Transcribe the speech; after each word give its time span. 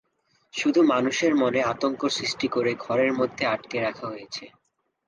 শুধু 0.53 0.79
মানুষের 0.83 1.33
মনে 1.35 1.59
আতঙ্ক 1.63 2.01
সৃষ্টি 2.09 2.47
করে 2.47 2.71
ঘরের 2.79 3.11
মধ্যে 3.13 3.43
আটকে 3.45 3.77
রাখা 3.79 4.05
হয়েছে। 4.07 4.43